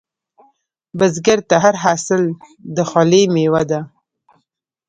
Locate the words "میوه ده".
3.33-3.81